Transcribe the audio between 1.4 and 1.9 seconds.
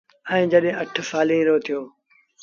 رو ٿيو۔